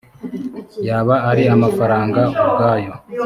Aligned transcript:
yaba 0.87 1.15
ari 1.29 1.43
amafaranga 1.55 2.21
ubwayo 2.43 2.91